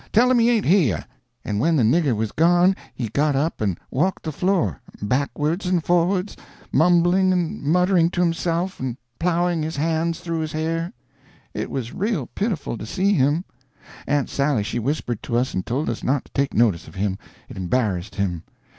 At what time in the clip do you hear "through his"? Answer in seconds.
10.19-10.53